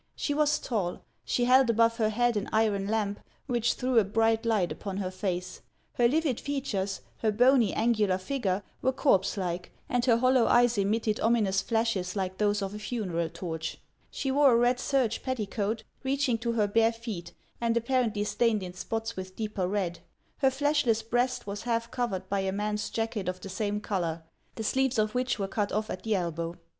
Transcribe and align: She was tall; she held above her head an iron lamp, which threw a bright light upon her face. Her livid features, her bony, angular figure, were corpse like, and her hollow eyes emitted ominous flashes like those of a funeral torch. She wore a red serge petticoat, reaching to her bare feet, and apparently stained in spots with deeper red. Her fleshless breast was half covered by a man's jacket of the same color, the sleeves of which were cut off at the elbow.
She 0.15 0.33
was 0.33 0.57
tall; 0.57 1.03
she 1.23 1.45
held 1.45 1.69
above 1.69 1.97
her 1.97 2.09
head 2.09 2.35
an 2.35 2.49
iron 2.51 2.87
lamp, 2.87 3.19
which 3.45 3.73
threw 3.75 3.99
a 3.99 4.03
bright 4.03 4.47
light 4.47 4.71
upon 4.71 4.97
her 4.97 5.11
face. 5.11 5.61
Her 5.93 6.07
livid 6.07 6.39
features, 6.39 7.01
her 7.17 7.31
bony, 7.31 7.71
angular 7.71 8.17
figure, 8.17 8.63
were 8.81 8.93
corpse 8.93 9.37
like, 9.37 9.71
and 9.87 10.03
her 10.05 10.17
hollow 10.17 10.47
eyes 10.47 10.75
emitted 10.79 11.19
ominous 11.19 11.61
flashes 11.61 12.15
like 12.15 12.39
those 12.39 12.63
of 12.63 12.73
a 12.73 12.79
funeral 12.79 13.29
torch. 13.29 13.77
She 14.09 14.31
wore 14.31 14.53
a 14.53 14.57
red 14.57 14.79
serge 14.79 15.21
petticoat, 15.21 15.83
reaching 16.03 16.39
to 16.39 16.53
her 16.53 16.65
bare 16.65 16.91
feet, 16.93 17.33
and 17.61 17.77
apparently 17.77 18.23
stained 18.23 18.63
in 18.63 18.73
spots 18.73 19.15
with 19.15 19.35
deeper 19.35 19.67
red. 19.67 19.99
Her 20.39 20.49
fleshless 20.49 21.03
breast 21.03 21.45
was 21.45 21.61
half 21.61 21.91
covered 21.91 22.27
by 22.27 22.39
a 22.39 22.51
man's 22.51 22.89
jacket 22.89 23.27
of 23.27 23.39
the 23.39 23.49
same 23.49 23.79
color, 23.79 24.23
the 24.55 24.63
sleeves 24.63 24.97
of 24.97 25.13
which 25.13 25.37
were 25.37 25.47
cut 25.47 25.71
off 25.71 25.91
at 25.91 26.01
the 26.01 26.15
elbow. 26.15 26.55